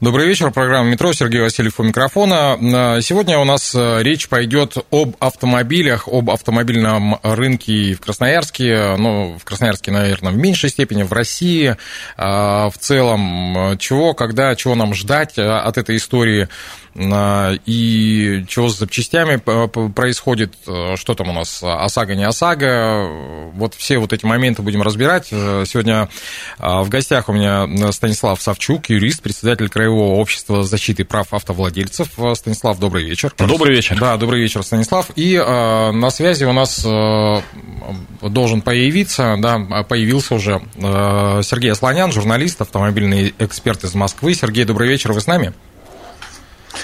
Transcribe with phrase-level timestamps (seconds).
[0.00, 2.56] Добрый вечер, программа «Метро», Сергей Васильев у микрофона.
[2.60, 9.36] Э, Сегодня у нас э, речь пойдет об автомобилях, об автомобильном рынке в Красноярске, ну,
[9.36, 11.76] в Красноярске, наверное, в меньшей степени, в России э,
[12.16, 13.76] в целом.
[13.78, 16.46] Чего, когда, чего нам ждать от этой истории?
[16.96, 24.12] И чего с запчастями происходит, что там у нас, ОСАГО, не ОСАГО, вот все вот
[24.12, 25.26] эти моменты будем разбирать.
[25.26, 26.08] Сегодня
[26.58, 32.08] в гостях у меня Станислав Савчук, юрист, председатель Краевого общества защиты прав автовладельцев.
[32.34, 33.32] Станислав, добрый вечер.
[33.38, 33.98] Добрый вечер.
[33.98, 35.10] Да, добрый вечер, Станислав.
[35.16, 37.40] И э, на связи у нас э,
[38.22, 39.58] должен появиться, да,
[39.88, 44.34] появился уже э, Сергей Асланян, журналист, автомобильный эксперт из Москвы.
[44.34, 45.52] Сергей, добрый вечер, вы с нами?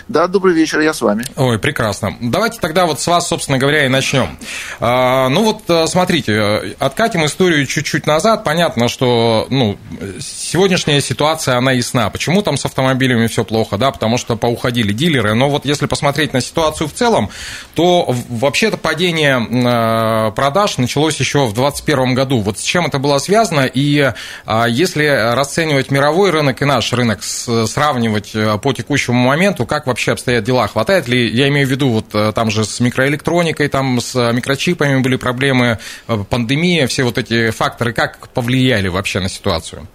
[0.09, 1.25] Да, добрый вечер, я с вами.
[1.37, 2.17] Ой, прекрасно.
[2.21, 4.39] Давайте тогда вот с вас, собственно говоря, и начнем.
[4.81, 8.45] А, ну вот, э, смотрите, откатим историю чуть-чуть назад.
[8.45, 9.79] Понятно, что ну,
[10.21, 12.11] сегодняшняя ситуация, она ясна.
[12.11, 15.35] Почему там с автомобилями все плохо, да, потому что поуходили дилеры.
[15.35, 17.31] Но вот если посмотреть на ситуацию в целом,
[17.75, 22.41] то вообще-то падение э, продаж началось еще в 2021 году.
[22.41, 23.67] Вот с чем это было связано?
[23.67, 24.13] И
[24.47, 30.13] а, если расценивать мировой рынок и наш рынок, сравнивать э, по текущему моменту, как вообще
[30.13, 30.69] обстоят дела?
[30.69, 35.01] Хватает ли, я имею в виду, вот э, там же с микроэлектроникой, там с микрочипами
[35.01, 39.89] были проблемы, э, пандемия, все вот эти факторы, как повлияли вообще на ситуацию?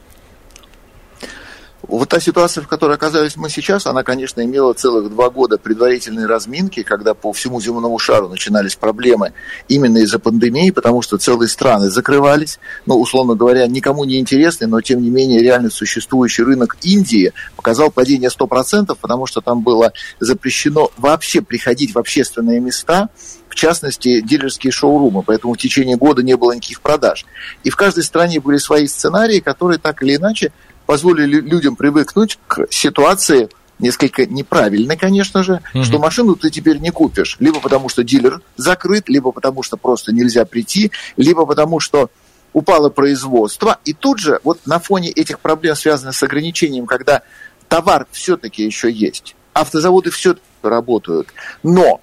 [1.89, 6.27] Вот та ситуация, в которой оказались мы сейчас, она, конечно, имела целых два года предварительной
[6.27, 9.33] разминки, когда по всему земному шару начинались проблемы
[9.67, 14.81] именно из-за пандемии, потому что целые страны закрывались, ну, условно говоря, никому не интересный, но,
[14.81, 20.91] тем не менее, реально существующий рынок Индии показал падение 100%, потому что там было запрещено
[20.95, 23.09] вообще приходить в общественные места,
[23.47, 27.25] в частности, дилерские шоурумы, поэтому в течение года не было никаких продаж.
[27.63, 30.51] И в каждой стране были свои сценарии, которые так или иначе
[30.89, 35.83] позволили людям привыкнуть к ситуации несколько неправильной, конечно же, угу.
[35.83, 40.11] что машину ты теперь не купишь, либо потому что дилер закрыт, либо потому что просто
[40.11, 42.09] нельзя прийти, либо потому что
[42.53, 43.77] упало производство.
[43.85, 47.21] И тут же, вот на фоне этих проблем, связанных с ограничением, когда
[47.67, 51.27] товар все-таки еще есть, автозаводы все-таки работают,
[51.61, 52.01] но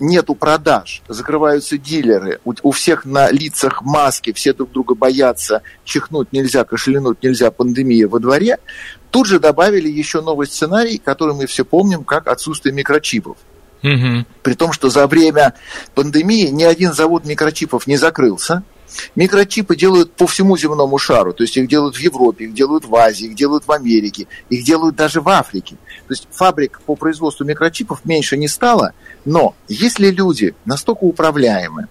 [0.00, 6.32] нету продаж, закрываются дилеры, у, у всех на лицах маски, все друг друга боятся, чихнуть
[6.32, 8.58] нельзя, кашлянуть нельзя, пандемия во дворе,
[9.10, 13.36] тут же добавили еще новый сценарий, который мы все помним, как отсутствие микрочипов.
[13.82, 14.24] Угу.
[14.42, 15.54] При том, что за время
[15.94, 18.62] пандемии ни один завод микрочипов не закрылся,
[19.14, 22.94] Микрочипы делают по всему земному шару, то есть их делают в Европе, их делают в
[22.94, 25.76] Азии, их делают в Америке, их делают даже в Африке.
[26.06, 28.92] То есть фабрик по производству микрочипов меньше не стало,
[29.24, 31.88] но если люди настолько управляемы,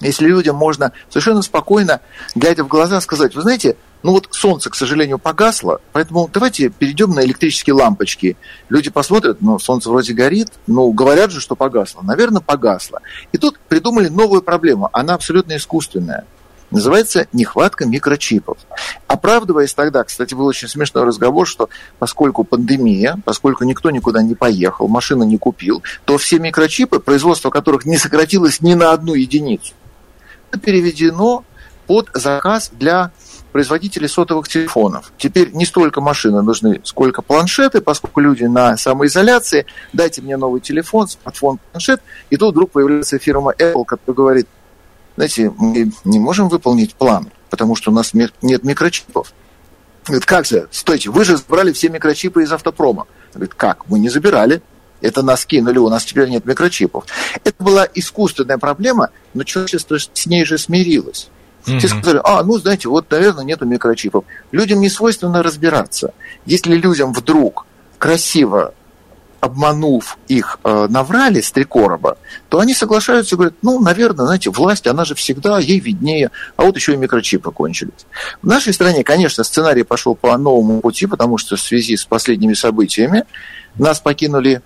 [0.00, 2.00] если людям можно совершенно спокойно,
[2.34, 7.12] глядя в глаза, сказать, вы знаете, ну вот солнце, к сожалению, погасло, поэтому давайте перейдем
[7.12, 8.36] на электрические лампочки.
[8.68, 12.02] Люди посмотрят, ну, солнце вроде горит, ну, говорят же, что погасло.
[12.02, 13.00] Наверное, погасло.
[13.32, 14.90] И тут придумали новую проблему.
[14.92, 16.26] Она абсолютно искусственная.
[16.70, 18.58] Называется нехватка микрочипов.
[19.06, 24.86] Оправдываясь тогда, кстати, был очень смешной разговор, что поскольку пандемия, поскольку никто никуда не поехал,
[24.86, 29.72] машину не купил, то все микрочипы, производство которых не сократилось ни на одну единицу,
[30.62, 31.42] переведено
[31.86, 33.12] под заказ для
[33.54, 35.12] производителей сотовых телефонов.
[35.16, 39.64] Теперь не столько машины нужны, сколько планшеты, поскольку люди на самоизоляции.
[39.92, 42.02] Дайте мне новый телефон, смартфон, планшет.
[42.30, 44.48] И тут вдруг появляется фирма Apple, которая говорит,
[45.14, 49.32] знаете, мы не можем выполнить план, потому что у нас нет микрочипов.
[50.06, 50.66] Говорит, как же?
[50.72, 53.06] Стойте, вы же забрали все микрочипы из автопрома.
[53.34, 53.88] Говорит, как?
[53.88, 54.62] Мы не забирали.
[55.00, 57.04] Это нас кинули, у нас теперь нет микрочипов.
[57.44, 61.28] Это была искусственная проблема, но человечество с ней же смирилось.
[61.66, 61.78] Mm-hmm.
[61.78, 64.24] Все сказали, а, ну, знаете, вот, наверное, нету микрочипов.
[64.52, 66.12] Людям не свойственно разбираться.
[66.46, 67.66] Если людям вдруг
[67.98, 68.74] красиво
[69.44, 72.16] обманув их, э, наврали с три короба,
[72.48, 76.64] то они соглашаются и говорят, ну, наверное, знаете, власть, она же всегда, ей виднее, а
[76.64, 78.06] вот еще и микрочипы кончились.
[78.40, 82.54] В нашей стране, конечно, сценарий пошел по новому пути, потому что в связи с последними
[82.54, 83.24] событиями
[83.74, 84.62] нас покинули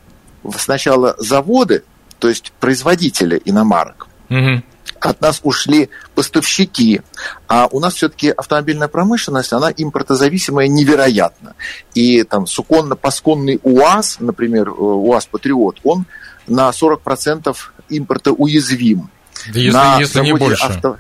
[0.56, 1.82] сначала заводы,
[2.20, 4.62] то есть производители иномарок, угу
[5.06, 7.00] от нас ушли поставщики,
[7.46, 11.54] а у нас все-таки автомобильная промышленность, она импортозависимая невероятно.
[11.94, 16.06] И там суконно-пасконный УАЗ, например, э, УАЗ Патриот, он
[16.46, 17.54] на 40%
[17.88, 19.10] импорта уязвим.
[19.52, 20.64] Да если, на если не больше.
[20.66, 20.96] авто-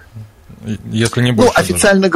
[0.90, 1.54] Если не Ну, больше.
[1.56, 1.72] даже.
[1.72, 2.10] официально,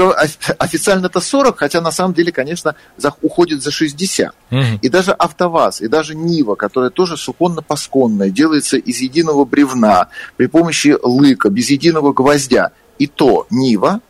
[0.59, 4.35] официально это 40, хотя на самом деле, конечно, за- уходит за 60.
[4.51, 4.79] Мгм.
[4.83, 10.97] И даже АвтоВАЗ, и даже Нива, которая тоже суконно-пасконная, делается из единого бревна, при помощи
[11.03, 12.71] лыка, без единого гвоздя.
[12.99, 14.01] И то Нива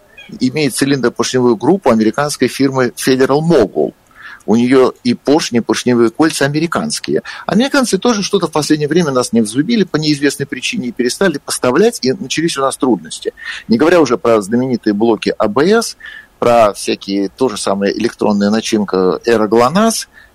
[0.41, 3.93] имеет цилиндропоршневую группу американской фирмы Federal Mogul.
[4.47, 7.23] У нее и поршни, поршневые кольца американские.
[7.47, 11.99] Американцы тоже что-то в последнее время нас не взлюбили по неизвестной причине и перестали поставлять,
[12.03, 13.33] и начались у нас трудности.
[13.69, 15.97] Не говоря уже про знаменитые блоки АБС,
[16.39, 19.49] про всякие то же самое электронная начинка Эра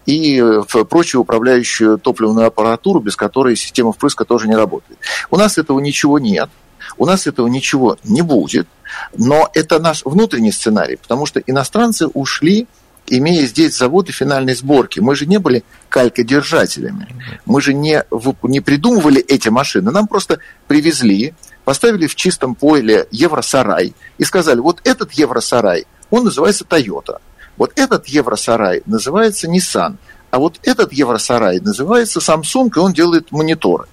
[0.06, 0.42] и
[0.89, 4.98] прочую управляющую топливную аппаратуру, без которой система впрыска тоже не работает.
[5.30, 6.50] У нас этого ничего нет,
[6.98, 8.69] у нас этого ничего не будет,
[9.18, 12.68] но это наш внутренний сценарий, потому что иностранцы ушли,
[13.07, 15.00] имея здесь заводы финальной сборки.
[15.00, 17.07] Мы же не были калькодержателями,
[17.45, 18.04] мы же не,
[18.44, 21.33] не придумывали эти машины, нам просто привезли,
[21.63, 27.19] поставили в чистом поле Евросарай и сказали, вот этот Евросарай, он называется Toyota,
[27.57, 29.98] вот этот Евросарай называется Nissan,
[30.30, 33.86] а вот этот Евросарай называется Samsung, и он делает мониторы.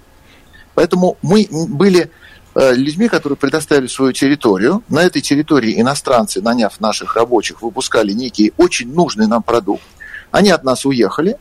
[0.74, 2.10] Поэтому мы были
[2.54, 4.82] людьми, которые предоставили свою территорию.
[4.88, 9.82] На этой территории иностранцы, наняв наших рабочих, выпускали некий очень нужный нам продукт.
[10.30, 11.36] Они от нас уехали,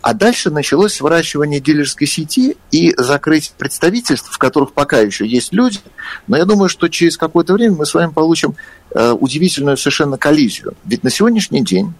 [0.00, 5.80] а дальше началось сворачивание дилерской сети и закрыть представительств, в которых пока еще есть люди.
[6.28, 8.54] Но я думаю, что через какое-то время мы с вами получим
[8.94, 10.74] э, удивительную совершенно коллизию.
[10.84, 11.94] Ведь на сегодняшний день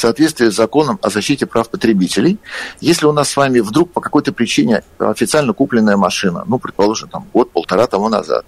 [0.00, 2.38] соответствии с законом о защите прав потребителей,
[2.80, 7.26] если у нас с вами вдруг по какой-то причине официально купленная машина, ну, предположим, там
[7.32, 8.44] год-полтора тому назад,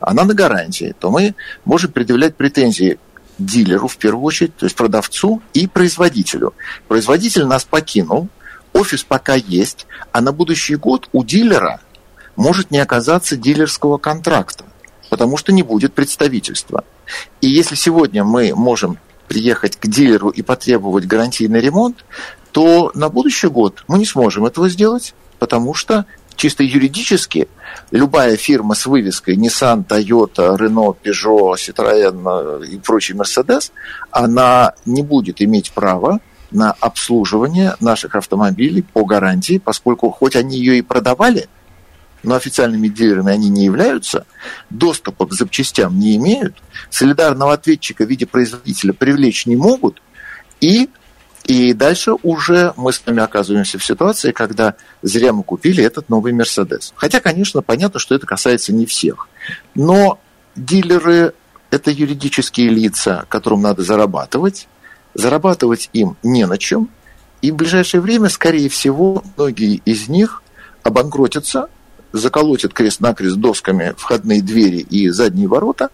[0.00, 1.34] она на гарантии, то мы
[1.64, 2.98] можем предъявлять претензии
[3.38, 6.54] дилеру в первую очередь, то есть продавцу и производителю.
[6.88, 8.28] Производитель нас покинул,
[8.72, 11.80] офис пока есть, а на будущий год у дилера
[12.36, 14.64] может не оказаться дилерского контракта,
[15.10, 16.84] потому что не будет представительства.
[17.40, 18.98] И если сегодня мы можем
[19.28, 22.04] приехать к дилеру и потребовать гарантийный ремонт,
[22.52, 27.48] то на будущий год мы не сможем этого сделать, потому что чисто юридически
[27.90, 33.72] любая фирма с вывеской Nissan, Toyota, Renault, Peugeot, Citroën и прочий Mercedes,
[34.10, 36.20] она не будет иметь права
[36.50, 41.48] на обслуживание наших автомобилей по гарантии, поскольку хоть они ее и продавали,
[42.22, 44.26] но официальными дилерами они не являются,
[44.70, 46.56] доступа к запчастям не имеют,
[46.90, 50.00] солидарного ответчика в виде производителя привлечь не могут,
[50.60, 50.88] и,
[51.44, 56.32] и дальше уже мы с вами оказываемся в ситуации, когда зря мы купили этот новый
[56.32, 56.92] Мерседес.
[56.94, 59.28] Хотя, конечно, понятно, что это касается не всех.
[59.74, 60.20] Но
[60.54, 61.34] дилеры–
[61.70, 64.68] это юридические лица, которым надо зарабатывать,
[65.14, 66.88] зарабатывать им не на чем,
[67.42, 70.42] и в ближайшее время, скорее всего, многие из них
[70.84, 71.68] обанкротятся,
[72.12, 75.90] заколотят крест-накрест досками входные двери и задние ворота,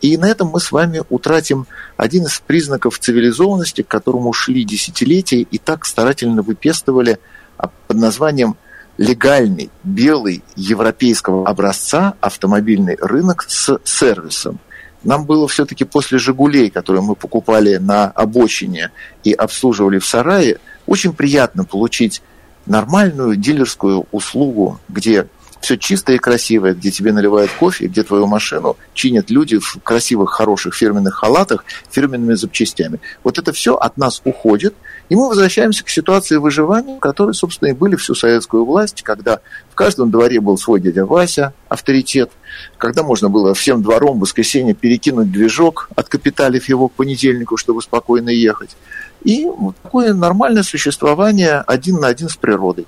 [0.00, 5.42] и на этом мы с вами утратим один из признаков цивилизованности, к которому шли десятилетия
[5.42, 7.18] и так старательно выпестывали
[7.58, 8.56] а, под названием
[8.96, 14.58] легальный, белый, европейского образца автомобильный рынок с сервисом.
[15.02, 18.90] Нам было все-таки после «Жигулей», которые мы покупали на обочине
[19.24, 22.22] и обслуживали в сарае, очень приятно получить
[22.66, 25.26] нормальную дилерскую услугу, где
[25.60, 30.30] все чистое и красивое, где тебе наливают кофе, где твою машину чинят люди в красивых,
[30.30, 33.00] хороших фирменных халатах, фирменными запчастями.
[33.22, 34.74] Вот это все от нас уходит,
[35.08, 39.40] и мы возвращаемся к ситуации выживания, в которой, собственно, и были всю советскую власть, когда
[39.70, 42.30] в каждом дворе был свой дядя Вася, авторитет,
[42.78, 48.30] когда можно было всем двором в воскресенье перекинуть движок, откапиталив его к понедельнику, чтобы спокойно
[48.30, 48.76] ехать.
[49.24, 52.86] И вот такое нормальное существование один на один с природой.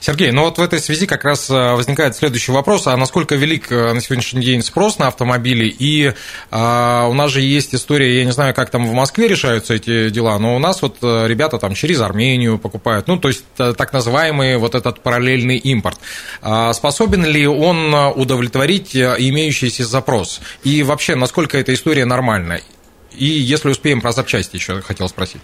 [0.00, 3.70] Сергей, ну вот в этой связи как раз э, возникает следующий вопрос, а насколько велик
[3.70, 6.12] э, на сегодняшний день спрос на автомобили, и
[6.50, 10.10] а, у нас же есть история, я не знаю, как там в Москве решаются эти
[10.10, 13.92] дела, но у нас вот э, ребята там через Армению покупают, ну, то есть так
[13.92, 15.98] называемый вот этот параллельный импорт.
[16.42, 20.40] А способен ли он удовлетворить имеющийся запрос?
[20.64, 22.60] И вообще, насколько эта история нормальна?
[23.16, 25.42] И если успеем про запчасти еще хотел спросить.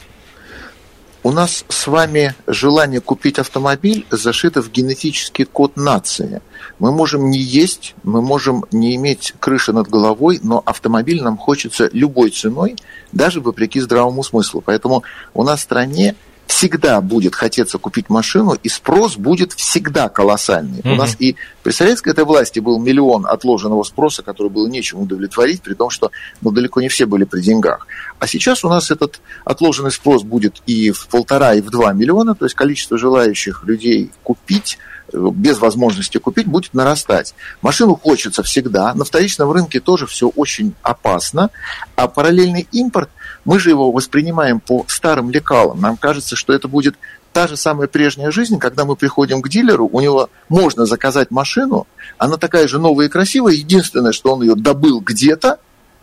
[1.25, 6.41] У нас с вами желание купить автомобиль зашито в генетический код нации.
[6.79, 11.91] Мы можем не есть, мы можем не иметь крыши над головой, но автомобиль нам хочется
[11.93, 12.77] любой ценой,
[13.11, 14.63] даже вопреки здравому смыслу.
[14.65, 15.03] Поэтому
[15.35, 16.15] у нас в стране
[16.49, 20.81] всегда будет хотеться купить машину, и спрос будет всегда колоссальный.
[20.83, 20.93] Мгм.
[20.93, 25.63] У нас и при советской этой власти был миллион отложенного спроса, который было нечем удовлетворить,
[25.63, 27.87] при том, что ну, далеко не все были при деньгах.
[28.19, 32.35] А сейчас у нас этот отложенный спрос будет и в полтора, и в два миллиона,
[32.35, 34.79] то есть количество желающих людей купить
[35.13, 37.35] без возможности купить, будет нарастать.
[37.63, 41.51] Машину хочется всегда, на вторичном рынке тоже все очень опасно,
[41.97, 43.11] а параллельный импорт,
[43.49, 45.81] мы же его воспринимаем по старым лекалам.
[45.81, 46.97] Нам кажется, что это будет
[47.33, 51.87] та же самая прежняя жизнь, когда мы приходим к дилеру, у него можно заказать машину,
[52.19, 55.61] она такая же новая и красивая, единственное, что он ее добыл где-то,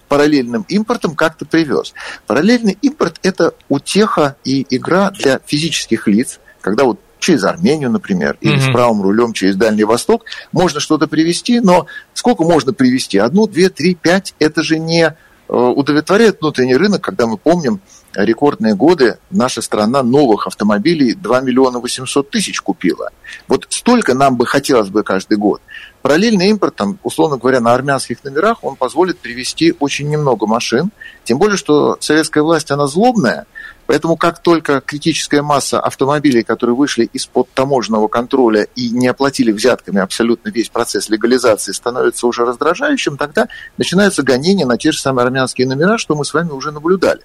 [0.08, 1.94] параллельным импортом как-то привез.
[2.26, 8.58] Параллельный импорт– это утеха и игра для физических лиц, когда вот через Армению, например, или
[8.58, 8.72] mm-hmm.
[8.72, 11.86] с правым рулем через Дальний Восток можно что-то привезти, но
[12.16, 13.20] сколько можно привезти?
[13.20, 14.34] Одну, две, три, пять?
[14.40, 15.16] Это же не
[15.48, 17.82] удовлетворяет внутренний рынок, когда мы помним
[18.14, 23.10] рекордные годы наша страна новых автомобилей 2 миллиона 800 тысяч купила.
[23.48, 25.62] Вот столько нам бы хотелось бы каждый год.
[26.02, 30.92] Параллельный импорт, там, условно говоря, на армянских номерах, он позволит привезти очень немного машин.
[31.24, 33.48] Тем более, что советская власть, она злобная,
[33.88, 40.00] Поэтому как только критическая масса автомобилей, которые вышли из-под таможенного контроля и не оплатили взятками
[40.00, 45.68] абсолютно весь процесс легализации, становится уже раздражающим, тогда начинаются гонения на те же самые армянские
[45.68, 47.22] номера, что мы с вами уже наблюдали.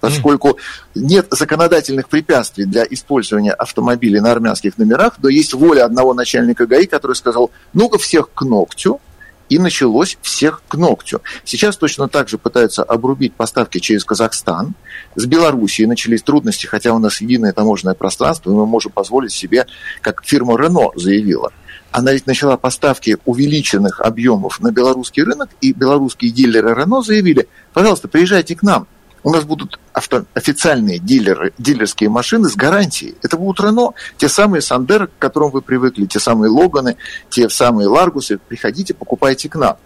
[0.00, 0.58] Поскольку
[0.94, 6.86] нет законодательных препятствий для использования автомобилей на армянских номерах, но есть воля одного начальника ГАИ,
[6.86, 9.00] который сказал, ну-ка всех к ногтю,
[9.48, 11.20] и началось всех к ногтю.
[11.44, 14.74] Сейчас точно так же пытаются обрубить поставки через Казахстан.
[15.14, 19.66] С Белоруссией начались трудности, хотя у нас единое таможенное пространство, и мы можем позволить себе,
[20.00, 21.52] как фирма Рено заявила,
[21.90, 28.08] она ведь начала поставки увеличенных объемов на белорусский рынок, и белорусские дилеры Рено заявили, пожалуйста,
[28.08, 28.86] приезжайте к нам,
[29.22, 33.16] у нас будут авто, официальные дилеры, дилерские машины с гарантией.
[33.22, 36.96] Это будут Рено, те самые Сандеры, к которым вы привыкли, те самые Логаны,
[37.30, 38.38] те самые Ларгусы.
[38.38, 39.76] Приходите, покупайте к нам.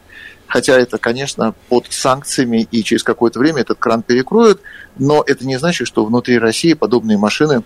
[0.47, 4.61] Хотя это, конечно, под санкциями, и через какое-то время этот кран перекроют,
[4.99, 7.63] но это не значит, что внутри России подобные машины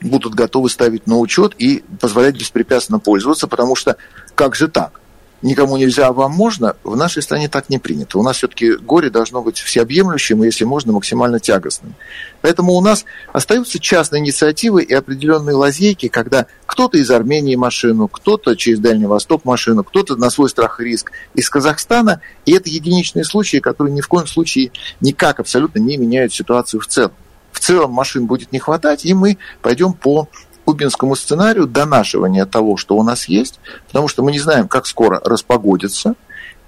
[0.00, 3.96] будут готовы ставить на учет и позволять беспрепятственно пользоваться, потому что
[4.34, 5.00] как же так?
[5.42, 8.18] Никому нельзя, а вам можно, в нашей стране так не принято.
[8.18, 11.94] У нас все-таки горе должно быть всеобъемлющим и, если можно, максимально тягостным.
[12.40, 18.56] Поэтому у нас остаются частные инициативы и определенные лазейки, когда кто-то из Армении машину, кто-то
[18.56, 22.20] через Дальний Восток машину, кто-то на свой страх и риск из Казахстана.
[22.46, 26.86] И это единичные случаи, которые ни в коем случае никак абсолютно не меняют ситуацию в
[26.86, 27.12] целом.
[27.52, 30.28] В целом машин будет не хватать, и мы пойдем по
[30.64, 35.20] кубинскому сценарию донашивания того, что у нас есть, потому что мы не знаем, как скоро
[35.24, 36.14] распогодится,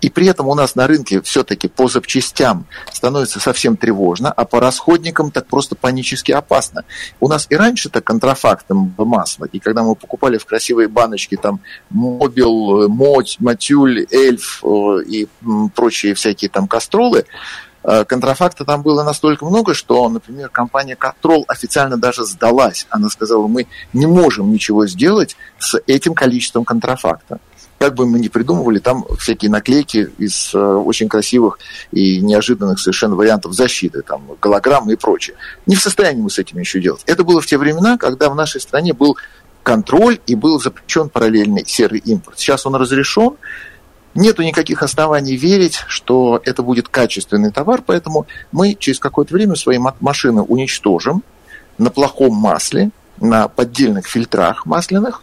[0.01, 4.61] и при этом у нас на рынке все-таки по запчастям становится совсем тревожно, а по
[4.61, 6.85] расходникам так просто панически опасно.
[7.21, 12.87] У нас и раньше-то контрафактом масло, и когда мы покупали в красивые баночки там Мобил,
[12.89, 15.27] Моть, Матюль, Эльф э, и
[15.75, 21.97] прочие всякие там кастролы, Э, контрафакта там было настолько много, что, например, компания Control официально
[21.97, 22.87] даже сдалась.
[22.91, 27.41] Она сказала, мы не можем ничего сделать с этим количеством контрафакта.
[27.79, 31.59] Как бы мы ни придумывали, там всякие наклейки из э, очень красивых
[31.91, 35.37] и неожиданных совершенно вариантов защиты, там голограммы и прочее.
[35.67, 37.03] Не в состоянии мы с этим еще делать.
[37.05, 39.19] Это было в те времена, когда в нашей стране был
[39.63, 42.39] контроль и был запрещен параллельный серый импорт.
[42.39, 43.37] Сейчас он разрешен,
[44.15, 49.79] Нету никаких оснований верить, что это будет качественный товар, поэтому мы через какое-то время свои
[49.79, 51.25] машины уничтожим
[51.79, 52.91] на плохом масле,
[53.21, 55.23] на поддельных фильтрах масляных,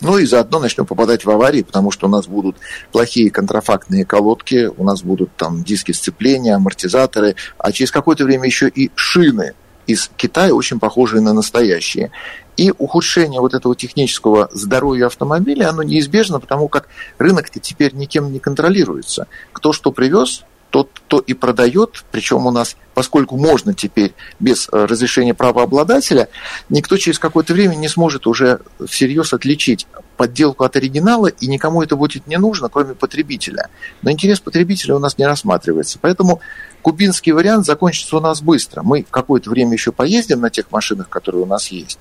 [0.00, 2.56] ну и заодно начнем попадать в аварии, потому что у нас будут
[2.92, 8.68] плохие контрафактные колодки, у нас будут там диски сцепления, амортизаторы, а через какое-то время еще
[8.68, 9.54] и шины
[9.88, 12.12] из Китая, очень похожие на настоящие.
[12.56, 18.38] И ухудшение вот этого технического здоровья автомобиля, оно неизбежно, потому как рынок-то теперь никем не
[18.38, 19.26] контролируется.
[19.52, 24.84] Кто что привез, тот, кто и продает, причем у нас, поскольку можно теперь без э,
[24.84, 26.28] разрешения правообладателя,
[26.68, 31.96] никто через какое-то время не сможет уже всерьез отличить подделку от оригинала, и никому это
[31.96, 33.68] будет не нужно, кроме потребителя.
[34.02, 35.98] Но интерес потребителя у нас не рассматривается.
[36.00, 36.40] Поэтому
[36.82, 38.82] кубинский вариант закончится у нас быстро.
[38.82, 41.98] Мы какое-то время еще поездим на тех машинах, которые у нас есть,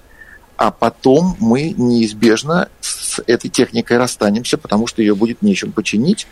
[0.57, 6.27] а потом мы неизбежно с этой техникой расстанемся, потому что ее будет нечем починить,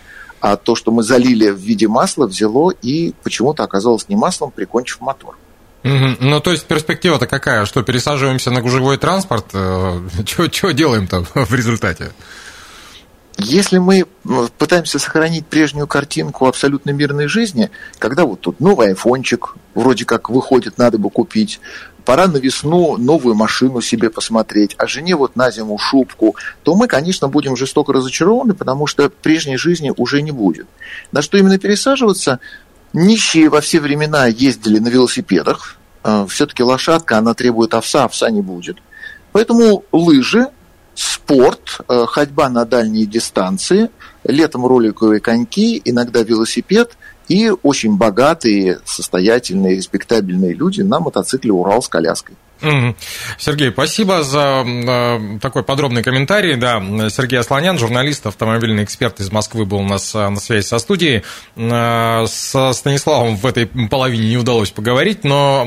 [0.46, 5.02] а то, что мы залили в виде масла, взяло и почему-то оказалось не маслом, прикончив
[5.02, 5.36] мотор.
[5.82, 7.66] Ну, то есть перспектива-то какая?
[7.66, 9.46] Что, пересаживаемся на гужевой транспорт?
[10.26, 12.12] Чего делаем-то в результате?
[13.40, 14.06] Если мы
[14.60, 20.78] пытаемся сохранить прежнюю картинку абсолютно мирной жизни, когда вот тут новый айфончик вроде как выходит,
[20.78, 21.60] надо бы купить,
[22.06, 26.88] пора на весну новую машину себе посмотреть, а жене вот на зиму шубку, то мы,
[26.88, 30.68] конечно, будем жестоко разочарованы, потому что прежней жизни уже не будет.
[31.12, 32.40] На что именно пересаживаться?
[32.94, 35.78] Нищие во все времена ездили на велосипедах.
[36.04, 38.78] А, Все-таки лошадка, она требует овса, овса не будет.
[39.34, 40.48] Поэтому лыжи
[40.94, 43.90] спорт, э, ходьба на дальние дистанции,
[44.24, 46.96] летом роликовые коньки, иногда велосипед
[47.28, 52.36] и очень богатые, состоятельные, респектабельные люди на мотоцикле «Урал» с коляской.
[53.38, 56.56] Сергей, спасибо за э, такой подробный комментарий.
[56.56, 60.80] Да, Сергей Асланян, журналист, автомобильный эксперт из Москвы, был у нас э, на связи со
[60.80, 61.24] студией.
[61.56, 65.66] Э, со Станиславом в этой половине не удалось поговорить, но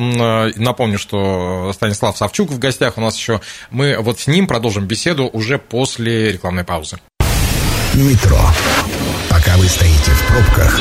[0.57, 3.41] напомню, что Станислав Савчук в гостях у нас еще.
[3.71, 6.99] Мы вот с ним продолжим беседу уже после рекламной паузы.
[7.95, 8.41] Метро.
[9.29, 10.81] Пока вы стоите в пробках,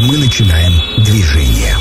[0.00, 1.76] мы начинаем движение.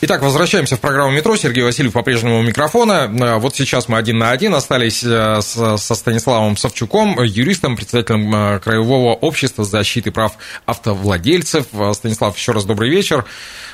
[0.00, 1.34] Итак, возвращаемся в программу «Метро».
[1.34, 3.10] Сергей Васильев по-прежнему у микрофона.
[3.12, 8.60] Э, вот сейчас мы один на один остались э, со Станиславом Савчуком, юристом, председателем э,
[8.60, 10.34] Краевого общества защиты прав
[10.66, 11.66] автовладельцев.
[11.94, 13.24] Станислав, еще раз добрый вечер.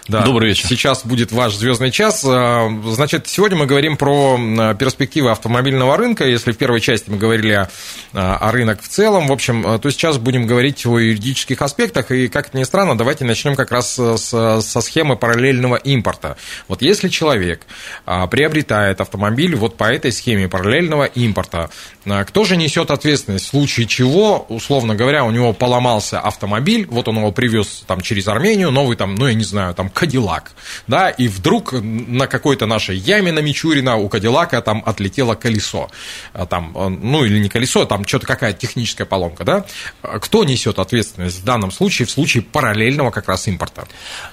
[0.09, 0.67] Да, Добрый вечер.
[0.67, 2.21] Сейчас будет ваш звездный час.
[2.23, 4.39] Значит, сегодня мы говорим про
[4.79, 6.27] перспективы автомобильного рынка.
[6.27, 7.69] Если в первой части мы говорили о,
[8.13, 12.11] о рынок в целом, в общем, то сейчас будем говорить о юридических аспектах.
[12.11, 16.37] И, как это ни странно, давайте начнем как раз с, со схемы параллельного импорта импорта.
[16.69, 17.63] Вот если человек
[18.07, 21.71] а, приобретает автомобиль вот по этой схеме параллельного импорта,
[22.05, 23.47] кто же несет ответственность?
[23.47, 28.29] В случае чего, условно говоря, у него поломался автомобиль, вот он его привез там через
[28.29, 30.53] Армению, новый там, ну я не знаю, там Кадиллак,
[30.87, 35.91] да, и вдруг на какой-то нашей яме на Мичурина у Кадиллака там отлетело колесо,
[36.33, 39.65] а, там, ну или не колесо, там что-то какая-то техническая поломка, да,
[40.03, 43.87] кто несет ответственность в данном случае, в случае параллельного как раз импорта?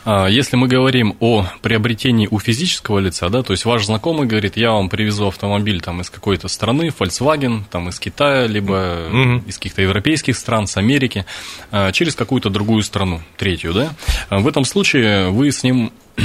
[0.06, 4.72] Если мы говорим о приобретении у физического лица, да, то есть ваш знакомый говорит, я
[4.72, 9.44] вам привезу автомобиль там из какой-то страны, Volkswagen, там из Китая, либо угу.
[9.48, 11.26] из каких-то европейских стран, с Америки,
[11.72, 13.94] а, через какую-то другую страну, третью, да.
[14.30, 15.92] А в этом случае вы с ним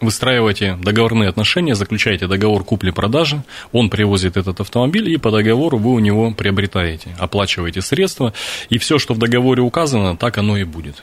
[0.00, 5.98] выстраиваете договорные отношения, заключаете договор купли-продажи, он привозит этот автомобиль, и по договору вы у
[5.98, 8.32] него приобретаете, оплачиваете средства,
[8.68, 11.02] и все, что в договоре указано, так оно и будет.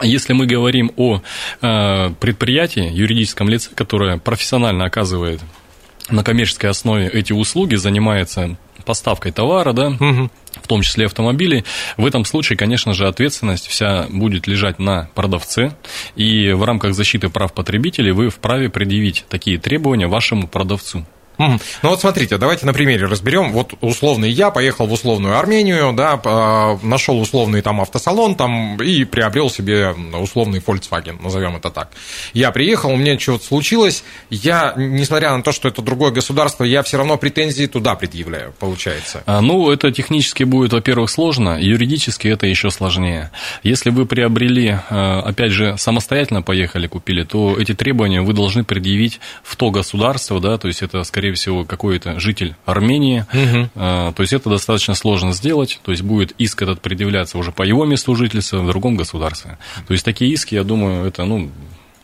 [0.00, 1.20] Если мы говорим о
[1.60, 5.40] э, предприятии, юридическом лице, которое профессионально оказывает
[6.10, 10.30] на коммерческой основе эти услуги, занимается поставкой товара, да, угу.
[10.60, 11.64] в том числе автомобилей,
[11.96, 15.74] в этом случае, конечно же, ответственность вся будет лежать на продавце,
[16.16, 21.04] и в рамках защиты прав потребителей вы вправе предъявить такие требования вашему продавцу.
[21.38, 23.52] Ну вот смотрите, давайте на примере разберем.
[23.52, 29.50] Вот условный я поехал в условную Армению, да, нашел условный там автосалон там и приобрел
[29.50, 31.90] себе условный Volkswagen, назовем это так.
[32.32, 36.82] Я приехал, у меня что-то случилось, я, несмотря на то, что это другое государство, я
[36.82, 39.22] все равно претензии туда предъявляю, получается.
[39.26, 43.30] А, ну, это технически будет, во-первых, сложно, юридически это еще сложнее.
[43.62, 49.20] Если вы приобрели, а, опять же, самостоятельно поехали, купили, то эти требования вы должны предъявить
[49.42, 53.24] в то государство, да, то есть это, скорее скорее всего, какой-то житель Армении.
[53.32, 53.70] Угу.
[53.74, 55.78] То есть это достаточно сложно сделать.
[55.84, 59.56] То есть будет иск этот предъявляться уже по его месту жительства в другом государстве.
[59.86, 61.48] То есть такие иски, я думаю, это ну,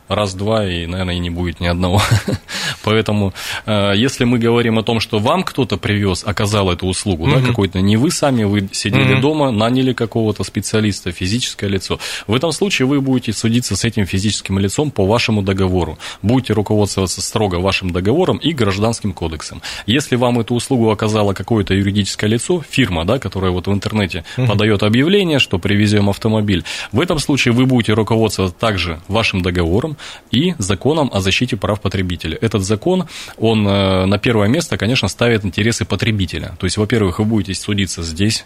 [0.08, 2.00] раз-два, и, наверное, и не будет ни одного.
[2.84, 3.32] Поэтому,
[3.66, 7.40] э, если мы говорим о том, что вам кто-то привез, оказал эту услугу, mm-hmm.
[7.40, 9.20] да, какой-то, не вы сами, вы сидели mm-hmm.
[9.20, 14.58] дома, наняли какого-то специалиста, физическое лицо, в этом случае вы будете судиться с этим физическим
[14.58, 15.98] лицом по вашему договору.
[16.22, 19.62] Будете руководствоваться строго вашим договором и гражданским кодексом.
[19.86, 24.46] Если вам эту услугу оказало какое-то юридическое лицо, фирма, да, которая вот в интернете mm-hmm.
[24.46, 29.97] подает объявление, что привезем автомобиль, в этом случае вы будете руководствоваться также вашим договором,
[30.30, 32.38] и законом о защите прав потребителя.
[32.40, 36.56] Этот закон, он э, на первое место, конечно, ставит интересы потребителя.
[36.58, 38.44] То есть, во-первых, вы будете судиться здесь,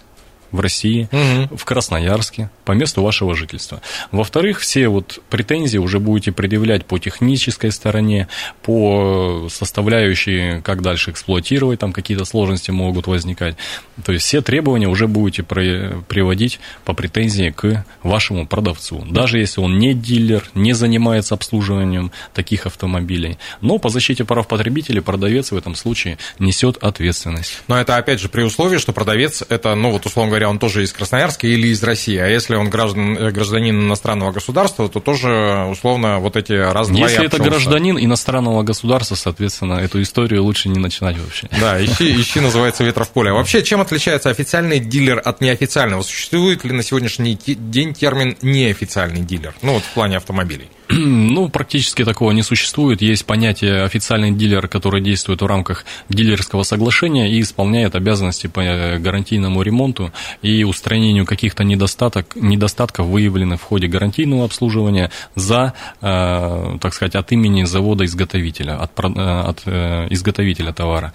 [0.52, 1.56] в России, угу.
[1.56, 3.80] в Красноярске, по месту вашего жительства.
[4.10, 8.28] Во-вторых, все вот претензии уже будете предъявлять по технической стороне,
[8.62, 13.56] по составляющей, как дальше эксплуатировать, там какие-то сложности могут возникать.
[14.04, 19.04] То есть все требования уже будете приводить по претензии к вашему продавцу.
[19.10, 23.38] Даже если он не дилер, не занимается обслуживанием таких автомобилей.
[23.60, 27.62] Но по защите прав потребителей продавец в этом случае несет ответственность.
[27.68, 30.58] Но это опять же при условии, что продавец это, ну вот условно говоря, говоря, он
[30.58, 35.00] тоже из Красноярска или из России, а если он граждан, э, гражданин иностранного государства, то
[35.00, 37.02] тоже условно вот эти разные.
[37.02, 41.48] Если это гражданин иностранного государства, соответственно, эту историю лучше не начинать вообще.
[41.60, 43.30] Да, ищи, ищи называется ветра в поле.
[43.30, 46.02] А вообще, чем отличается официальный дилер от неофициального?
[46.02, 49.54] Существует ли на сегодняшний день термин неофициальный дилер?
[49.62, 50.68] Ну вот в плане автомобилей.
[51.32, 53.02] Ну, практически такого не существует.
[53.02, 58.62] Есть понятие официальный дилер, который действует в рамках дилерского соглашения и исполняет обязанности по
[58.98, 67.14] гарантийному ремонту и устранению каких-то недостаток, недостатков, выявленных в ходе гарантийного обслуживания за, так сказать,
[67.14, 69.66] от имени завода-изготовителя, от, от
[70.12, 71.12] изготовителя товара.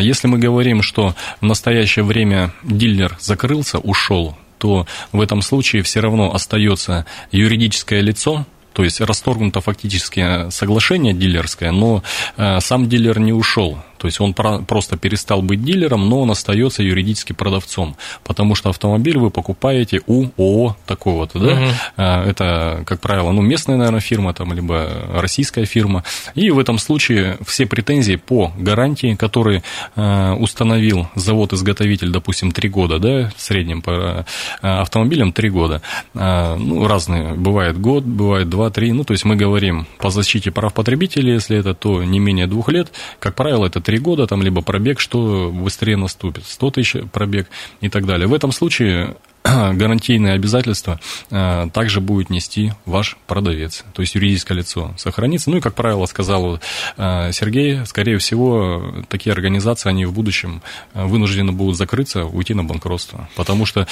[0.00, 6.00] Если мы говорим, что в настоящее время дилер закрылся, ушел, то в этом случае все
[6.00, 12.02] равно остается юридическое лицо, то есть расторгнуто фактически соглашение дилерское, но
[12.36, 13.78] э, сам дилер не ушел.
[13.98, 19.18] То есть он просто перестал быть дилером, но он остается юридически продавцом, потому что автомобиль
[19.18, 21.52] вы покупаете у ООО такого-то, да?
[21.52, 22.02] Угу.
[22.28, 26.04] Это, как правило, ну, местная, наверное, фирма, там, либо российская фирма.
[26.34, 29.62] И в этом случае все претензии по гарантии, которые
[29.96, 34.24] а, установил завод-изготовитель, допустим, три года, да, в среднем по
[34.62, 35.82] а, автомобилям три года.
[36.14, 37.34] Ну, разные.
[37.34, 38.92] Бывает год, бывает два-три.
[38.92, 42.68] Ну, то есть мы говорим по защите прав потребителей, если это, то не менее двух
[42.68, 42.92] лет.
[43.18, 47.48] Как правило, это три года, там, либо пробег, что быстрее наступит, 100 тысяч пробег
[47.80, 48.28] и так далее.
[48.28, 54.94] В этом случае гарантийные обязательства э, также будет нести ваш продавец, то есть юридическое лицо
[54.96, 55.50] сохранится.
[55.50, 56.60] Ну и, как правило, сказал
[56.96, 60.62] э, Сергей, скорее всего, такие организации, они в будущем
[60.94, 63.86] э, вынуждены будут закрыться, уйти на банкротство, потому что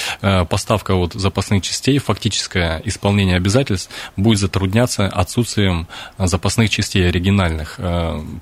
[0.48, 5.86] поставка вот запасных частей, фактическое исполнение обязательств будет затрудняться отсутствием
[6.18, 7.78] запасных частей оригинальных.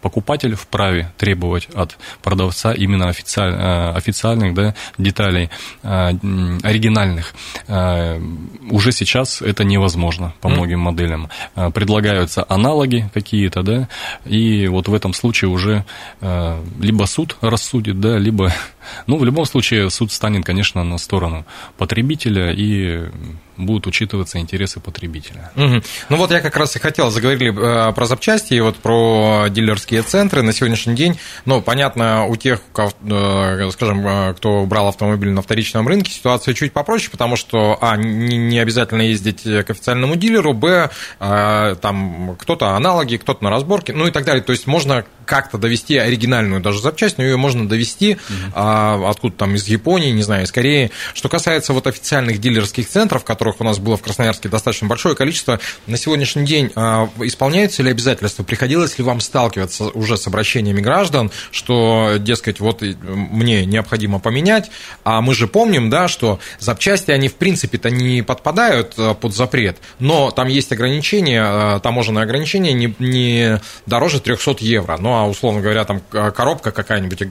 [0.03, 3.55] Покупатель вправе требовать от продавца именно официаль,
[3.97, 5.51] официальных да, деталей
[5.83, 7.35] оригинальных оригинальных.
[7.69, 8.21] Э,
[8.71, 11.29] уже сейчас это невозможно по многим моделям.
[11.55, 13.89] Э, предлагаются аналоги какие-то, да,
[14.25, 15.85] и вот в этом случае уже
[16.21, 18.53] э, либо суд рассудит, да, либо,
[19.07, 21.45] ну, в любом случае суд станет, конечно, на сторону
[21.77, 23.09] потребителя и
[23.57, 25.51] будут учитываться интересы потребителя.
[25.57, 25.83] Угу.
[26.09, 30.03] Ну вот я как раз и хотел, заговорили э, про запчасти и вот про дилерские
[30.03, 31.19] центры на сегодняшний день.
[31.45, 36.73] Ну, понятно, у тех, э, скажем, э, кто брал автомобиль на вторичном рынке, ситуация чуть
[36.73, 43.43] попроще, потому что, а, не обязательно ездить к официальному дилеру, б, там кто-то аналоги, кто-то
[43.45, 44.43] на разборке, ну и так далее.
[44.43, 48.61] То есть можно как-то довести оригинальную даже запчасть, но ее можно довести угу.
[49.09, 50.91] откуда там из Японии, не знаю, из Кореи.
[51.15, 55.61] Что касается вот официальных дилерских центров, которых у нас было в Красноярске достаточно большое количество,
[55.87, 58.43] на сегодняшний день а, исполняются ли обязательства?
[58.43, 64.71] Приходилось ли вам сталкиваться уже с обращениями граждан, что, дескать, вот мне необходимо поменять,
[65.05, 69.79] а мы же помним, да, что запчасти, они в принципе-то не подпадают а, под запрет,
[69.99, 75.61] но там есть ограничения, а, таможенное ограничение не, не дороже 300 евро, ну, а, условно
[75.61, 77.23] говоря, там коробка какая-нибудь,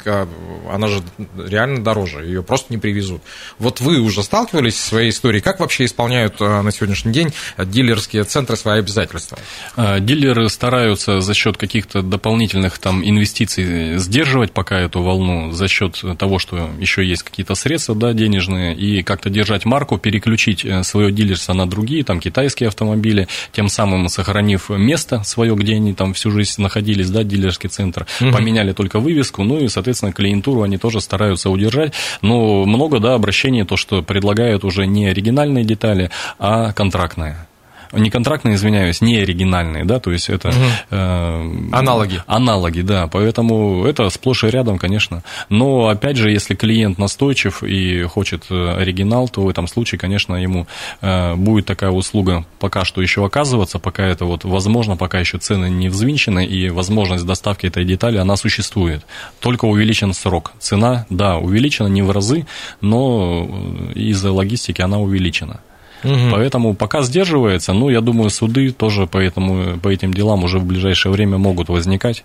[0.72, 1.02] она же
[1.38, 3.22] реально дороже, ее просто не привезут.
[3.60, 8.24] Вот вы уже сталкивались со своей историей, как вообще выполняют э, на сегодняшний день дилерские
[8.26, 9.38] центры свои обязательства?
[9.78, 16.40] Дилеры стараются за счет каких-то дополнительных там инвестиций сдерживать пока эту волну, за счет того,
[16.40, 21.54] что еще есть какие-то средства да, денежные, и как-то держать марку, переключить э, свое дилерство
[21.54, 26.62] на другие, там, китайские автомобили, тем самым сохранив место свое, где они там всю жизнь
[26.62, 28.32] находились, да, дилерский центр, угу.
[28.32, 33.66] поменяли только вывеску, ну и, соответственно, клиентуру они тоже стараются удержать, но много, да, обращений,
[33.66, 36.10] то, что предлагают уже не оригинальные детали,
[36.40, 37.48] а контрактная
[37.94, 40.50] не контрактные, извиняюсь, не оригинальные, да, то есть это...
[40.50, 40.58] Угу.
[40.92, 42.22] Э, аналоги.
[42.28, 45.24] Аналоги, да, поэтому это сплошь и рядом, конечно.
[45.50, 50.36] Но, опять же, если клиент настойчив и хочет э, оригинал, то в этом случае, конечно,
[50.36, 50.68] ему
[51.02, 55.70] э, будет такая услуга пока что еще оказываться, пока это вот возможно, пока еще цены
[55.70, 59.06] не взвинчены, и возможность доставки этой детали, она существует.
[59.40, 60.54] Только увеличен срок.
[60.60, 62.46] Цена, да, увеличена не в разы,
[62.82, 65.60] но э, из-за логистики она увеличена.
[66.04, 66.32] Угу.
[66.32, 70.66] Поэтому пока сдерживается, ну, я думаю, суды тоже по, этому, по этим делам уже в
[70.66, 72.24] ближайшее время могут возникать.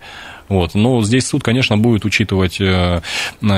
[0.48, 0.74] Вот.
[0.74, 3.00] Но здесь суд, конечно, будет учитывать э,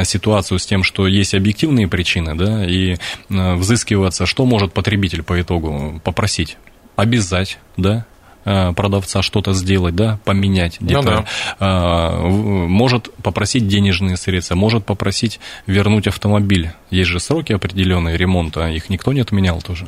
[0.05, 5.41] ситуацию с тем, что есть объективные причины, да, и э, взыскиваться, что может потребитель по
[5.41, 6.57] итогу попросить
[6.97, 8.05] обязать, да,
[8.45, 11.05] продавца что-то сделать, да, поменять деталь.
[11.05, 11.27] Ну, да.
[11.59, 16.73] А, может попросить денежные средства, может попросить вернуть автомобиль.
[16.91, 19.87] Есть же сроки определенные ремонта, их никто не отменял тоже.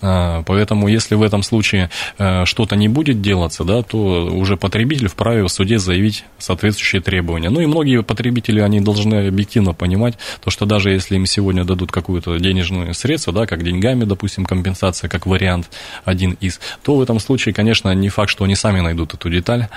[0.00, 5.08] А, поэтому, если в этом случае э, что-то не будет делаться, да, то уже потребитель
[5.08, 7.50] вправе в суде заявить соответствующие требования.
[7.50, 11.92] Ну и многие потребители, они должны объективно понимать, то, что даже если им сегодня дадут
[11.92, 15.70] какую-то денежную средство, да, как деньгами, допустим, компенсация, как вариант
[16.04, 19.30] один из, то в этом случае, конечно, конечно, не факт, что они сами найдут эту
[19.30, 19.68] деталь.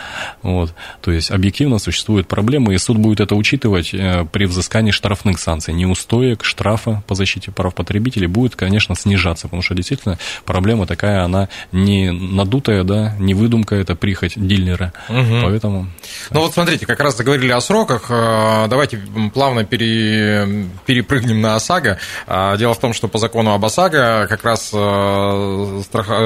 [0.42, 0.74] Вот.
[1.02, 5.74] То есть объективно существуют проблемы, и суд будет это учитывать э, при взыскании штрафных санкций.
[5.74, 11.50] Неустоек, штрафа по защите прав потребителей будет, конечно, снижаться, потому что действительно проблема такая, она
[11.72, 14.94] не надутая, да, не выдумка, это прихоть дилера.
[15.10, 15.42] Угу.
[15.44, 15.88] Поэтому...
[16.32, 19.00] Ну вот смотрите, как раз заговорили о сроках, э, давайте
[19.34, 20.68] плавно пере...
[20.86, 21.98] перепрыгнем на ОСАГО.
[22.28, 25.82] А, дело в том, что по закону об ОСАГО как раз э,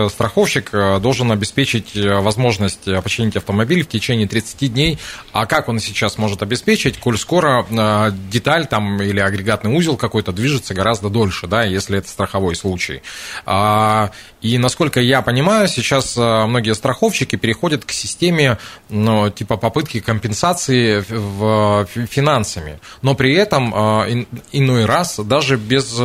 [0.09, 0.71] страховщик
[1.01, 4.99] должен обеспечить возможность починить автомобиль в течение 30 дней.
[5.31, 7.65] А как он сейчас может обеспечить, коль скоро
[8.31, 13.01] деталь там или агрегатный узел какой-то движется гораздо дольше, да, если это страховой случай.
[13.45, 14.11] А,
[14.41, 18.57] и насколько я понимаю, сейчас многие страховщики переходят к системе
[18.89, 23.73] ну, типа попытки компенсации в, финансами, но при этом
[24.51, 25.99] иной раз даже без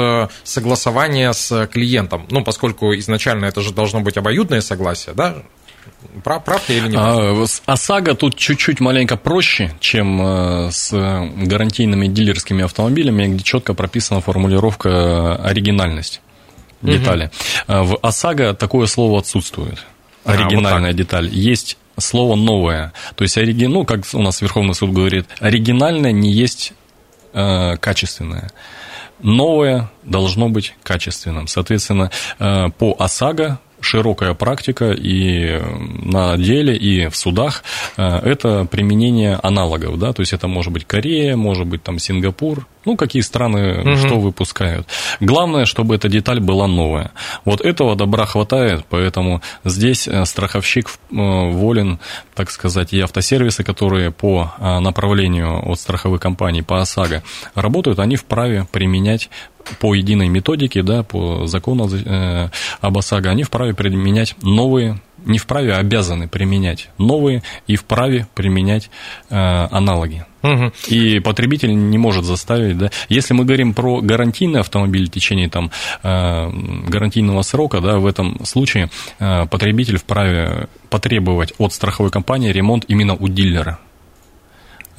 [0.45, 5.43] согласования с клиентом, ну, поскольку изначально это же должно быть обоюдное согласие, да,
[6.25, 6.99] Прав, прав я или нет?
[6.99, 14.21] А, ОСАГО тут чуть-чуть маленько проще, чем э, с гарантийными дилерскими автомобилями, где четко прописана
[14.21, 16.21] формулировка оригинальность
[16.83, 17.31] детали.
[17.69, 17.85] Угу.
[17.85, 19.85] В ОСАГО такое слово отсутствует.
[20.25, 21.29] Оригинальная а, вот деталь.
[21.33, 22.93] Есть слово новое.
[23.15, 26.73] То есть, ну, как у нас Верховный суд говорит, оригинальное не есть
[27.33, 28.51] э, качественное.
[29.23, 31.47] Новое должно быть качественным.
[31.47, 35.61] Соответственно, э, по ОСАГО широкая практика и
[36.03, 37.65] на деле, и в судах
[37.97, 42.67] э, это применение аналогов, да, то есть это может быть Корея, может быть там Сингапур,
[42.85, 43.97] ну, какие страны угу.
[43.97, 44.87] что выпускают.
[45.21, 47.11] Главное, чтобы эта деталь была новая.
[47.45, 51.99] Вот этого добра хватает, поэтому здесь э, страховщик э, волен,
[52.35, 57.23] так сказать, и автосервисы, которые по направлению от страховых компаний по ОСАГО
[57.55, 59.31] работают, они вправе применять
[59.79, 62.49] по единой методике, да, по закону э,
[62.81, 68.91] об ОСАГО, они вправе применять новые, не вправе, а обязаны применять новые и вправе применять
[69.29, 70.25] э, аналоги.
[70.43, 70.73] Угу.
[70.89, 72.91] И потребитель не может заставить, да.
[73.09, 75.71] Если мы говорим про гарантийный автомобиль в течение там,
[76.03, 76.51] э,
[76.89, 83.15] гарантийного срока, да, в этом случае э, потребитель вправе потребовать от страховой компании ремонт именно
[83.15, 83.79] у дилера.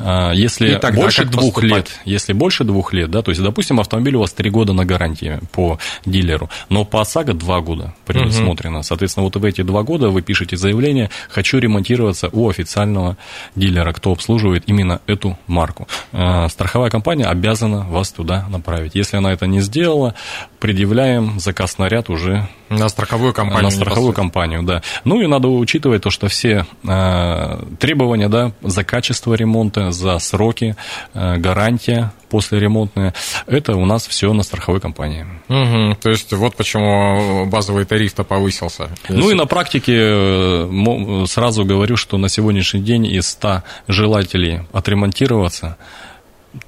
[0.04, 1.72] А, если тогда больше двух поступать?
[1.72, 4.86] лет, если больше двух лет, да, то есть, допустим, автомобиль у вас три года на
[4.86, 8.80] гарантии по дилеру, но по ОСАГО два года предусмотрено.
[8.80, 8.84] Угу.
[8.84, 13.18] Соответственно, вот в эти два года вы пишете заявление, хочу ремонтироваться у официального
[13.56, 15.88] дилера, кто обслуживает именно эту марку.
[16.12, 18.96] А, страховая компания обязана вас туда направить.
[18.96, 20.16] Если она это не сделала,
[20.62, 23.64] предъявляем заказ на ряд уже на страховую компанию.
[23.64, 24.82] На страховую компанию, да.
[25.04, 30.76] Ну и надо учитывать то, что все э, требования да, за качество ремонта, за сроки,
[31.14, 33.14] э, гарантия послеремонтная,
[33.46, 35.26] это у нас все на страховой компании.
[35.50, 38.90] Угу, то есть вот почему базовый тариф-то повысился.
[39.10, 39.22] Если...
[39.22, 45.78] Ну и на практике э, сразу говорю, что на сегодняшний день из 100 желателей отремонтироваться,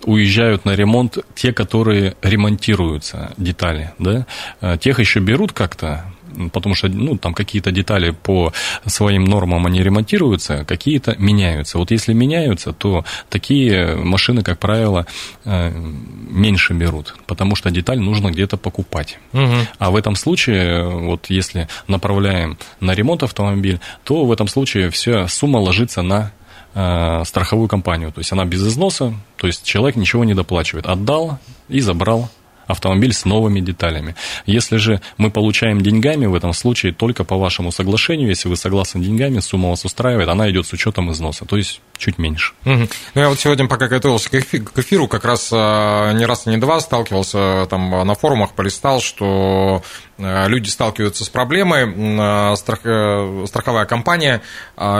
[0.06, 4.26] уезжают на ремонт те, которые ремонтируются, детали, да,
[4.62, 6.06] а тех еще берут как-то,
[6.52, 8.54] потому что ну, там какие-то детали по
[8.86, 11.78] своим нормам они ремонтируются, какие-то меняются.
[11.78, 15.06] Вот если меняются, то такие машины, как правило,
[15.46, 15.72] э,
[16.30, 19.20] меньше берут, потому что деталь нужно где-то покупать.
[19.34, 19.56] Угу.
[19.80, 25.28] А в этом случае, вот если направляем на ремонт автомобиль, то в этом случае вся
[25.28, 26.32] сумма ложится на
[26.74, 28.12] страховую компанию.
[28.12, 30.88] То есть она без износа, то есть человек ничего не доплачивает.
[30.88, 32.30] Отдал и забрал
[32.68, 34.16] автомобиль с новыми деталями.
[34.46, 39.02] Если же мы получаем деньгами, в этом случае только по вашему соглашению, если вы согласны
[39.02, 42.54] деньгами, сумма вас устраивает, она идет с учетом износа, то есть чуть меньше.
[42.66, 42.88] Угу.
[43.16, 46.58] Ну, я вот сегодня, пока готовился к эфиру, как раз а, не раз и не
[46.58, 49.84] два сталкивался там на форумах, полистал, что
[50.20, 54.42] а, люди сталкиваются с проблемой, страх, э, страховая компания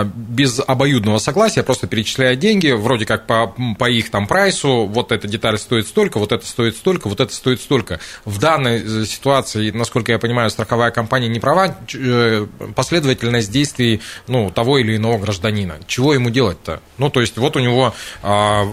[0.04, 5.28] без обоюдного согласия просто перечисляет деньги, вроде как по, по их там прайсу, вот эта
[5.28, 8.00] деталь стоит столько, вот это стоит столько, вот это стоит столько.
[8.24, 14.50] В данной э, ситуации, насколько я понимаю, страховая компания не права, э, последовательность действий ну,
[14.50, 15.76] того или иного гражданина.
[15.86, 16.80] Чего ему делать-то?
[16.98, 18.64] Ну, то есть, вот у него а,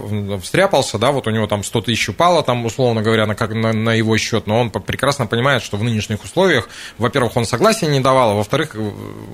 [0.42, 3.72] встряпался, да, вот у него там 100 тысяч упало, там, условно говоря, на, как, на,
[3.72, 8.00] на его счет, но он прекрасно понимает, что в нынешних условиях, во-первых, он согласия не
[8.00, 8.76] давал, а во-вторых,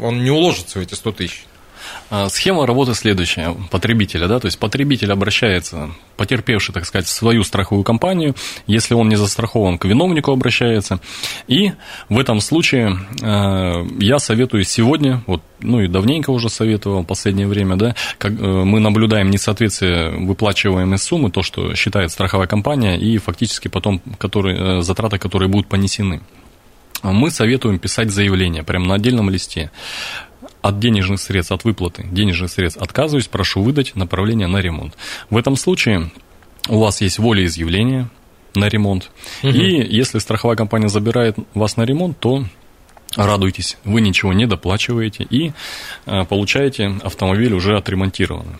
[0.02, 1.44] он не уложится в эти 100 тысяч.
[2.10, 3.54] А, схема работы следующая.
[3.70, 8.34] Потребителя, да, то есть потребитель обращается, потерпевший, так сказать, в свою страховую компанию,
[8.66, 11.00] если он не застрахован, к виновнику обращается,
[11.48, 11.72] и
[12.08, 17.76] в этом случае э, я советую сегодня, вот, ну и давненько уже советовал, последнее время,
[17.76, 23.68] да, как, э, мы наблюдаем несоответствие выплачиваемой суммы, то, что считает страховая компания, и фактически
[23.68, 26.22] потом которые, э, затраты, которые будут понесены.
[27.02, 29.70] Мы советуем писать заявление прямо на отдельном листе
[30.62, 34.94] от денежных средств, от выплаты денежных средств отказываюсь, прошу выдать направление на ремонт.
[35.30, 36.10] В этом случае
[36.68, 38.08] у вас есть волеизъявление
[38.54, 39.10] на ремонт.
[39.42, 39.52] Угу.
[39.52, 42.44] И если страховая компания забирает вас на ремонт, то
[43.16, 45.52] радуйтесь, вы ничего не доплачиваете и
[46.06, 48.56] э, получаете автомобиль уже отремонтированный.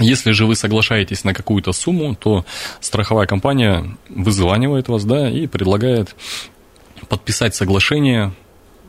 [0.00, 2.44] Если же вы соглашаетесь на какую-то сумму, то
[2.80, 6.14] страховая компания вызванивает вас да, и предлагает
[7.08, 8.32] подписать соглашение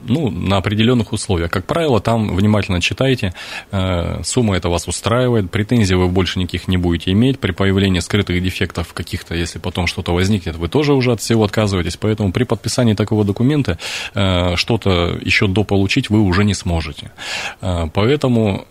[0.03, 1.51] ну, на определенных условиях.
[1.51, 3.33] Как правило, там внимательно читайте,
[3.71, 7.39] э, сумма это вас устраивает, претензий вы больше никаких не будете иметь.
[7.39, 11.97] При появлении скрытых дефектов каких-то, если потом что-то возникнет, вы тоже уже от всего отказываетесь.
[11.97, 13.77] Поэтому при подписании такого документа
[14.13, 17.11] э, что-то еще дополучить вы уже не сможете.
[17.61, 18.65] Э, поэтому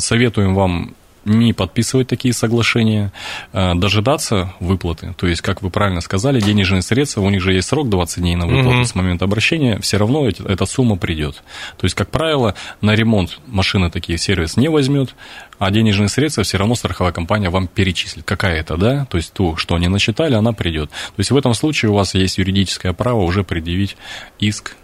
[0.00, 3.12] советуем вам не подписывать такие соглашения,
[3.52, 5.14] а, дожидаться выплаты.
[5.16, 8.36] То есть, как вы правильно сказали, денежные средства, у них же есть срок 20 дней
[8.36, 8.84] на выплату угу.
[8.84, 11.42] с момента обращения, все равно эта сумма придет.
[11.76, 15.14] То есть, как правило, на ремонт машины такие сервис не возьмет,
[15.58, 18.24] а денежные средства все равно страховая компания вам перечислит.
[18.24, 19.04] Какая это, да?
[19.06, 20.90] То есть, ту, что они насчитали, она придет.
[20.90, 23.96] То есть, в этом случае у вас есть юридическое право уже предъявить
[24.38, 24.76] иск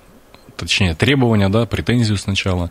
[0.56, 2.70] точнее, требования, да, претензию сначала,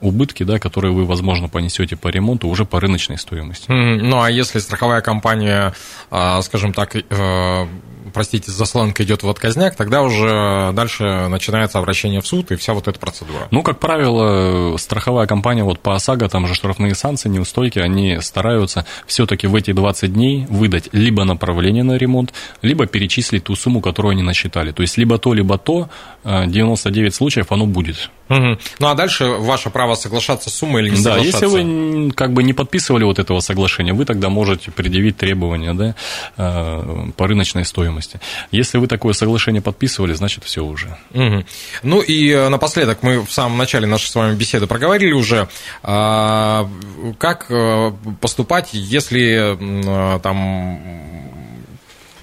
[0.00, 3.70] убытки, да, которые вы, возможно, понесете по ремонту уже по рыночной стоимости.
[3.70, 5.74] Ну, а если страховая компания,
[6.10, 7.66] а, скажем так, э,
[8.12, 12.88] простите, заслонка идет в отказняк, тогда уже дальше начинается обращение в суд и вся вот
[12.88, 13.48] эта процедура.
[13.50, 18.86] Ну, как правило, страховая компания вот по ОСАГО, там же штрафные санкции, неустойки, они стараются
[19.06, 22.32] все-таки в эти 20 дней выдать либо направление на ремонт,
[22.62, 24.72] либо перечислить ту сумму, которую они насчитали.
[24.72, 25.88] То есть, либо то, либо то,
[26.24, 28.10] 99 э, случаев оно будет.
[28.30, 28.58] Угу.
[28.78, 31.40] Ну, а дальше ваше право соглашаться с суммой или не да, соглашаться?
[31.40, 35.74] Да, если вы как бы не подписывали вот этого соглашения, вы тогда можете предъявить требования
[35.74, 35.96] да,
[36.36, 38.20] э, по рыночной стоимости.
[38.52, 40.96] Если вы такое соглашение подписывали, значит, все уже.
[41.12, 41.44] Угу.
[41.82, 45.48] Ну и э, напоследок, мы в самом начале нашей с вами беседы проговорили уже,
[45.82, 46.68] а,
[47.18, 49.58] как э, поступать, если
[50.22, 50.80] там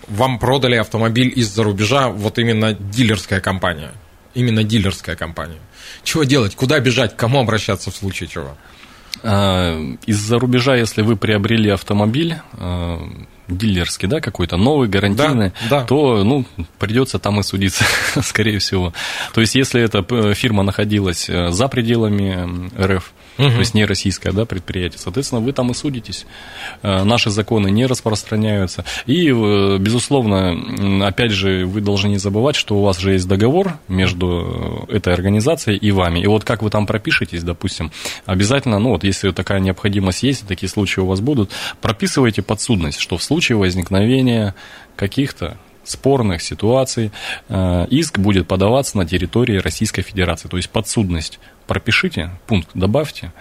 [0.07, 3.91] вам продали автомобиль из-за рубежа, вот именно дилерская компания,
[4.33, 5.59] именно дилерская компания.
[6.03, 6.55] Чего делать?
[6.55, 7.15] Куда бежать?
[7.15, 8.57] К кому обращаться в случае чего?
[9.23, 12.37] А, из-за рубежа, если вы приобрели автомобиль,
[13.47, 15.83] дилерский, да, какой-то новый, гарантийный, да, да.
[15.85, 16.45] то, ну,
[16.79, 17.85] придется там и судиться,
[18.21, 18.93] скорее всего.
[19.33, 23.49] То есть, если эта э, фирма находилась э, за пределами РФ, угу.
[23.49, 24.99] то есть не российское да, предприятие.
[24.99, 26.25] Соответственно, вы там и судитесь.
[26.83, 28.85] Э, наши законы не распространяются.
[29.05, 33.77] И, э, безусловно, опять же, вы должны не забывать, что у вас же есть договор
[33.87, 36.19] между э, этой организацией и вами.
[36.19, 37.91] И вот как вы там пропишетесь, допустим,
[38.25, 43.17] обязательно, ну вот если такая необходимость есть, такие случаи у вас будут, прописывайте подсудность, что
[43.17, 44.55] в случае возникновения
[44.95, 45.57] каких-то
[45.89, 47.11] спорных ситуаций
[47.49, 53.31] иск будет подаваться на территории Российской Федерации, то есть подсудность пропишите, пункт добавьте.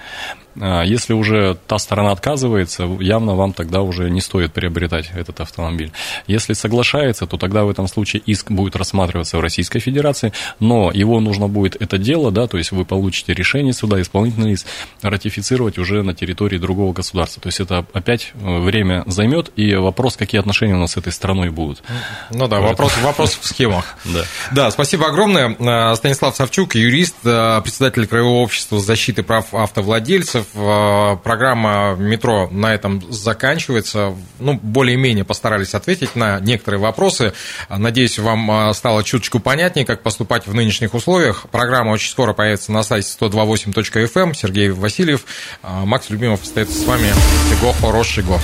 [0.61, 5.93] А если уже та сторона отказывается, явно вам тогда уже не стоит приобретать этот автомобиль.
[6.27, 11.21] Если соглашается, то тогда в этом случае иск будет рассматриваться в Российской Федерации, но его
[11.21, 14.67] нужно будет это дело, да, то есть вы получите решение суда, исполнительный лист,
[15.03, 17.43] ратифицировать уже на территории другого государства.
[17.43, 21.13] То есть это опять э, время займет, и вопрос, какие отношения у нас с этой
[21.13, 21.83] страной будут.
[22.31, 23.85] Ну да, вопрос, вопрос в схемах.
[24.07, 24.25] Да.
[24.53, 25.57] да, спасибо огромное.
[25.59, 30.46] Э, Станислав Савчук, юрист, э, председатель Краевого общества защиты прав автовладельцев.
[30.55, 34.15] Э, программа «Метро» на этом заканчивается.
[34.39, 37.33] Ну, более-менее постарались ответить на некоторые вопросы.
[37.69, 41.47] Надеюсь, вам э, стало чуточку понятнее, как поступать в нынешних условиях.
[41.51, 44.11] Программа очень скоро появится на сайте 128.fm.
[44.15, 44.35] Эм.
[44.35, 45.25] Сергей Васильев,
[45.63, 47.13] э, Макс Любимов остается с вами.
[47.47, 48.41] Всего хорошего.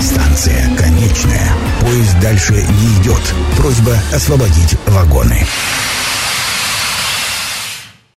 [0.00, 1.52] Станция конечная.
[1.80, 3.22] Поезд дальше не идет.
[3.56, 5.46] Просьба освободить вагоны.